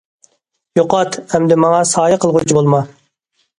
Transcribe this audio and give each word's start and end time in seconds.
يوقات، 0.79 1.19
ئەمدى 1.27 1.59
ماڭا 1.65 1.83
سايە 1.91 2.19
قىلغۇچى 2.25 2.61
بولما. 2.61 2.83